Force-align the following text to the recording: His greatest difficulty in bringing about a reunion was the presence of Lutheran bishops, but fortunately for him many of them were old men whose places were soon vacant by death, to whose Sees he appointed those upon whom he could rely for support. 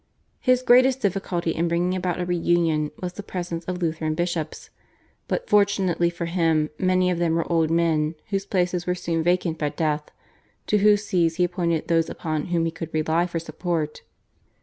His 0.39 0.63
greatest 0.63 0.99
difficulty 0.99 1.51
in 1.51 1.67
bringing 1.67 1.95
about 1.95 2.19
a 2.19 2.25
reunion 2.25 2.89
was 2.99 3.13
the 3.13 3.21
presence 3.21 3.63
of 3.65 3.83
Lutheran 3.83 4.15
bishops, 4.15 4.71
but 5.27 5.47
fortunately 5.47 6.09
for 6.09 6.25
him 6.25 6.71
many 6.79 7.11
of 7.11 7.19
them 7.19 7.35
were 7.35 7.47
old 7.51 7.69
men 7.69 8.15
whose 8.31 8.47
places 8.47 8.87
were 8.87 8.95
soon 8.95 9.21
vacant 9.21 9.59
by 9.59 9.69
death, 9.69 10.09
to 10.65 10.79
whose 10.79 11.05
Sees 11.05 11.35
he 11.35 11.43
appointed 11.43 11.87
those 11.87 12.09
upon 12.09 12.47
whom 12.47 12.65
he 12.65 12.71
could 12.71 12.89
rely 12.91 13.27
for 13.27 13.37
support. 13.37 14.01